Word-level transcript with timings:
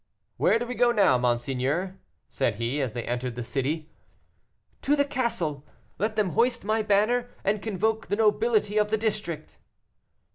"Where 0.37 0.57
do 0.57 0.65
we 0.65 0.73
go 0.73 0.91
now, 0.91 1.19
monseigneur?" 1.19 1.99
said 2.27 2.55
he, 2.55 2.81
as 2.81 2.93
they 2.93 3.03
entered 3.03 3.35
the 3.35 3.43
city. 3.43 3.91
"To 4.81 4.95
the 4.95 5.05
castle. 5.05 5.63
Let 5.99 6.15
them 6.15 6.31
hoist 6.31 6.63
my 6.63 6.81
banner 6.81 7.29
and 7.43 7.61
convoke 7.61 8.07
the 8.07 8.15
nobility 8.15 8.79
of 8.79 8.89
the 8.89 8.97
district." 8.97 9.59